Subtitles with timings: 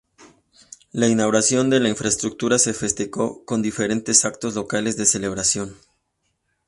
[0.93, 5.75] La inauguración de la infraestructura se festejó con diferentes actos locales de celebración.